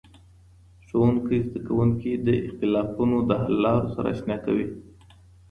[0.87, 4.67] ښوونکی زدهکوونکي د اختلافونو د حللارو سره اشنا کوي.